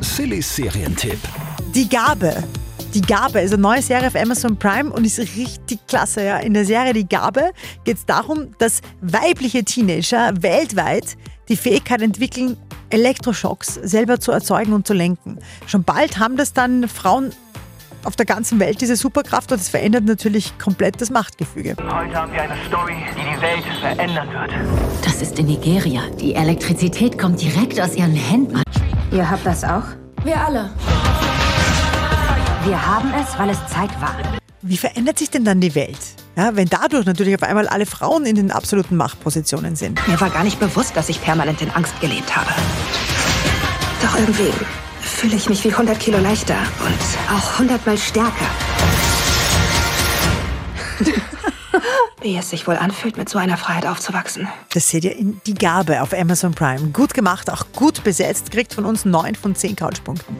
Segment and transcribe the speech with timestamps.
[0.00, 1.18] Silly Serientipp.
[1.74, 2.44] Die Gabe.
[2.94, 6.24] Die Gabe ist eine neue Serie auf Amazon Prime und ist richtig klasse.
[6.24, 6.38] Ja.
[6.38, 7.50] In der Serie Die Gabe
[7.84, 11.16] geht es darum, dass weibliche Teenager weltweit
[11.48, 12.56] die Fähigkeit entwickeln,
[12.90, 15.38] Elektroschocks selber zu erzeugen und zu lenken.
[15.66, 17.32] Schon bald haben das dann Frauen
[18.04, 21.74] auf der ganzen Welt diese Superkraft und es verändert natürlich komplett das Machtgefüge.
[21.78, 25.04] Heute haben wir eine Story, die die Welt verändern wird.
[25.04, 26.02] Das ist in Nigeria.
[26.20, 28.62] Die Elektrizität kommt direkt aus ihren Händen.
[29.10, 29.84] Ihr habt das auch?
[30.22, 30.70] Wir alle.
[32.64, 34.14] Wir haben es, weil es Zeit war.
[34.60, 35.98] Wie verändert sich denn dann die Welt?
[36.36, 40.06] Ja, wenn dadurch natürlich auf einmal alle Frauen in den absoluten Machtpositionen sind.
[40.06, 42.50] Mir war gar nicht bewusst, dass ich permanent in Angst gelebt habe.
[44.02, 44.52] Doch irgendwie
[45.00, 48.46] fühle ich mich wie 100 Kilo leichter und auch 100 Mal stärker.
[52.22, 54.48] wie es sich wohl anfühlt, mit so einer Freiheit aufzuwachsen.
[54.72, 56.90] Das seht ihr in Die Gabe auf Amazon Prime.
[56.90, 60.38] Gut gemacht, auch gut besetzt, kriegt von uns 9 von 10 Couchpunkten.